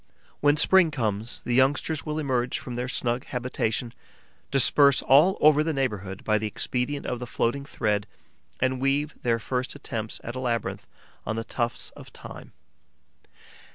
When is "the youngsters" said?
1.45-2.07